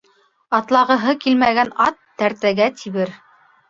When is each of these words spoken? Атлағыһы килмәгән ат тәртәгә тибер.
Атлағыһы 0.59 1.15
килмәгән 1.27 1.71
ат 1.87 2.03
тәртәгә 2.25 2.75
тибер. 2.83 3.19